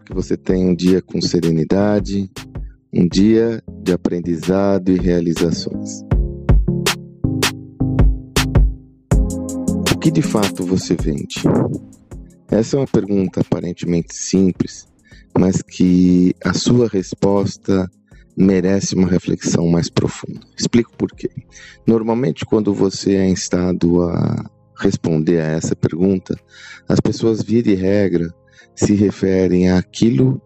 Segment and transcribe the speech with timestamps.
[0.00, 2.30] Espero que você tenha um dia com serenidade,
[2.92, 6.02] um dia de aprendizado e realizações.
[9.92, 11.42] O que de fato você vende?
[12.50, 14.86] Essa é uma pergunta aparentemente simples,
[15.38, 17.90] mas que a sua resposta
[18.36, 20.40] merece uma reflexão mais profunda.
[20.58, 21.30] Explico por quê.
[21.86, 26.34] Normalmente, quando você é instado a responder a essa pergunta,
[26.88, 28.32] as pessoas, via de regra,
[28.74, 30.40] se referem àquilo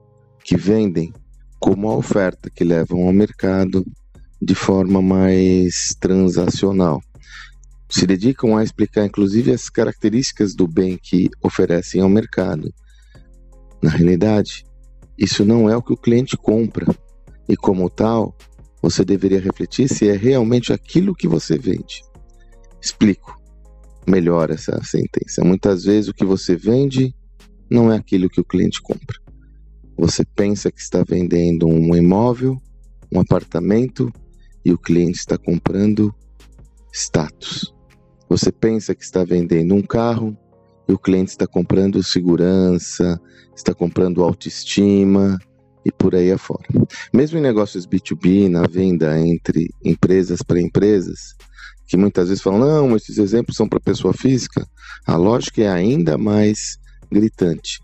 [0.45, 1.13] que vendem
[1.59, 3.85] como a oferta que levam ao mercado
[4.41, 7.01] de forma mais transacional.
[7.89, 12.73] Se dedicam a explicar, inclusive, as características do bem que oferecem ao mercado.
[13.83, 14.65] Na realidade,
[15.17, 16.87] isso não é o que o cliente compra,
[17.49, 18.37] e como tal,
[18.83, 22.03] você deveria refletir se é realmente aquilo que você vende.
[22.81, 23.41] Explico
[24.07, 25.43] melhor essa sentença.
[25.43, 27.15] Muitas vezes o que você vende
[27.71, 29.19] não é aquilo que o cliente compra.
[29.97, 32.61] Você pensa que está vendendo um imóvel,
[33.13, 34.13] um apartamento
[34.65, 36.15] e o cliente está comprando
[36.93, 37.73] status.
[38.29, 40.37] Você pensa que está vendendo um carro
[40.89, 43.21] e o cliente está comprando segurança,
[43.55, 45.39] está comprando autoestima,
[45.85, 46.65] e por aí afora.
[47.13, 51.35] Mesmo em negócios B2B, na venda entre empresas para empresas,
[51.87, 54.67] que muitas vezes falam, não, esses exemplos são para pessoa física,
[55.07, 56.79] a lógica é ainda mais
[57.15, 57.81] gritante.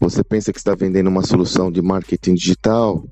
[0.00, 3.04] Você pensa que está vendendo uma solução de marketing digital,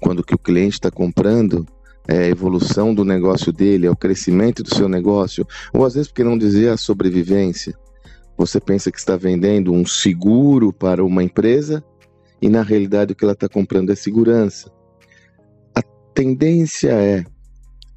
[0.00, 1.66] quando o que o cliente está comprando
[2.08, 6.08] é a evolução do negócio dele, é o crescimento do seu negócio, ou às vezes,
[6.08, 7.74] porque não dizer a sobrevivência.
[8.36, 11.84] Você pensa que está vendendo um seguro para uma empresa,
[12.42, 14.70] e na realidade o que ela está comprando é segurança.
[15.74, 15.80] A
[16.14, 17.24] tendência é,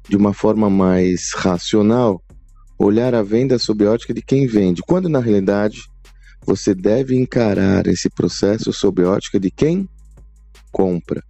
[0.08, 2.22] de uma forma mais racional,
[2.78, 5.82] olhar a venda sob a ótica de quem vende, quando na realidade
[6.44, 9.88] você deve encarar esse processo sob a ótica de quem
[10.70, 11.22] compra.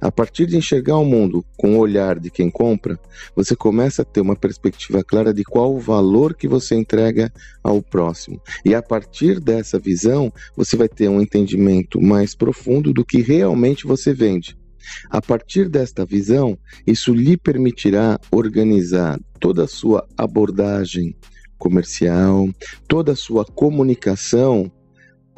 [0.00, 2.98] A partir de enxergar o mundo com o olhar de quem compra,
[3.34, 7.32] você começa a ter uma perspectiva clara de qual o valor que você entrega
[7.62, 8.40] ao próximo.
[8.64, 13.86] E a partir dessa visão, você vai ter um entendimento mais profundo do que realmente
[13.86, 14.56] você vende.
[15.10, 21.16] A partir desta visão, isso lhe permitirá organizar toda a sua abordagem
[21.58, 22.48] comercial,
[22.88, 24.70] toda a sua comunicação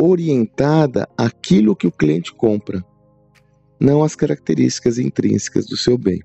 [0.00, 2.84] orientada àquilo que o cliente compra
[3.80, 6.20] não as características intrínsecas do seu bem.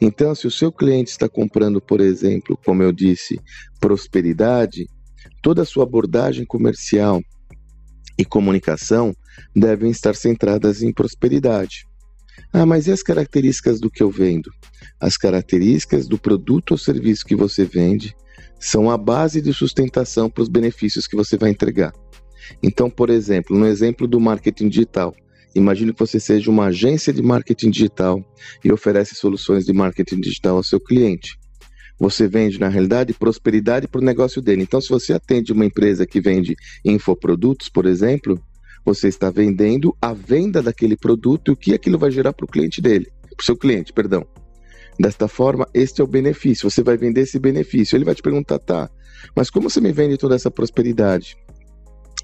[0.00, 3.38] Então, se o seu cliente está comprando, por exemplo, como eu disse,
[3.80, 4.86] prosperidade,
[5.42, 7.22] toda a sua abordagem comercial
[8.18, 9.14] e comunicação
[9.54, 11.86] devem estar centradas em prosperidade.
[12.52, 14.50] Ah, mas e as características do que eu vendo?
[15.00, 18.14] As características do produto ou serviço que você vende
[18.58, 21.92] são a base de sustentação para os benefícios que você vai entregar.
[22.62, 25.14] Então, por exemplo, no exemplo do marketing digital,
[25.56, 28.22] Imagine que você seja uma agência de marketing digital
[28.62, 31.38] e oferece soluções de marketing digital ao seu cliente.
[31.98, 34.62] Você vende, na realidade, prosperidade para o negócio dele.
[34.62, 38.38] Então, se você atende uma empresa que vende infoprodutos, por exemplo,
[38.84, 42.48] você está vendendo a venda daquele produto e o que aquilo vai gerar para o
[42.48, 44.26] cliente dele, para o seu cliente, perdão.
[44.98, 46.70] Desta forma, este é o benefício.
[46.70, 47.96] Você vai vender esse benefício.
[47.96, 48.90] Ele vai te perguntar, tá,
[49.34, 51.36] mas como você me vende toda essa prosperidade?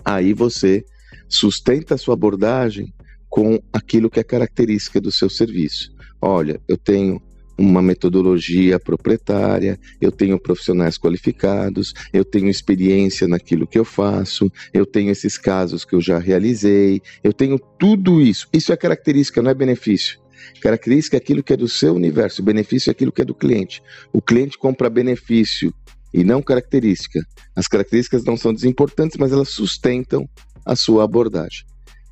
[0.05, 0.85] Aí você
[1.29, 2.93] sustenta a sua abordagem
[3.29, 5.91] com aquilo que é característica do seu serviço.
[6.21, 7.21] Olha, eu tenho
[7.59, 14.85] uma metodologia proprietária, eu tenho profissionais qualificados, eu tenho experiência naquilo que eu faço, eu
[14.85, 18.49] tenho esses casos que eu já realizei, eu tenho tudo isso.
[18.53, 20.22] Isso é característica, não é benefício.
[20.61, 23.83] Característica é aquilo que é do seu universo, benefício é aquilo que é do cliente.
[24.13, 25.75] O cliente compra benefício
[26.13, 27.21] e não característica.
[27.57, 30.29] As características não são desimportantes, mas elas sustentam
[30.65, 31.65] a sua abordagem.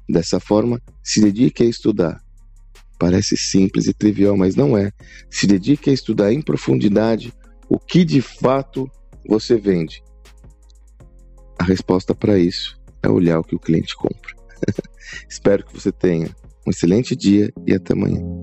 [0.09, 2.21] Dessa forma, se dedique a estudar.
[2.99, 4.91] Parece simples e trivial, mas não é.
[5.31, 7.33] Se dedique a estudar em profundidade
[7.69, 8.91] o que de fato
[9.27, 10.03] você vende.
[11.59, 14.35] A resposta para isso é olhar o que o cliente compra.
[15.29, 16.35] Espero que você tenha
[16.71, 18.40] um excelente dia e até amanhã.